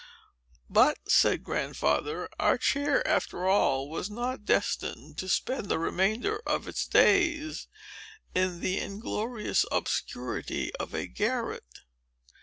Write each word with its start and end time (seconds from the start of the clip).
"But," 0.67 0.97
said 1.07 1.43
Grandfather, 1.43 2.27
"our 2.39 2.57
chair, 2.57 3.07
after 3.07 3.45
all, 3.47 3.87
was 3.87 4.09
not 4.09 4.45
destined 4.45 5.19
to 5.19 5.29
spend 5.29 5.69
the 5.69 5.77
remainder 5.77 6.41
of 6.47 6.67
its 6.67 6.87
days 6.87 7.67
in 8.33 8.61
the 8.61 8.79
inglorious 8.79 9.63
obscurity 9.71 10.75
of 10.77 10.95
a 10.95 11.05
garret. 11.05 11.81